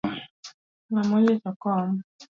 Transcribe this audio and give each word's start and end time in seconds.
Ngama 0.91 1.13
oyiecho 1.19 1.51
kom? 1.63 1.89